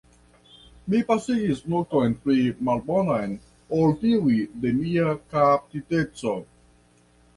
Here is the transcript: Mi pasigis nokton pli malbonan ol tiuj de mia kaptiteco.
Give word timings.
Mi 0.93 1.01
pasigis 1.09 1.59
nokton 1.73 2.15
pli 2.23 2.37
malbonan 2.69 3.35
ol 3.81 3.95
tiuj 4.05 4.39
de 4.65 4.73
mia 4.79 5.15
kaptiteco. 5.35 6.35